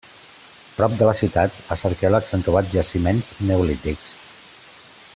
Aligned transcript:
Prop 0.77 0.95
de 1.01 1.09
la 1.09 1.13
ciutat, 1.19 1.59
els 1.75 1.85
arqueòlegs 1.91 2.31
han 2.37 2.47
trobat 2.49 2.73
jaciments 2.79 3.31
neolítics. 3.51 4.09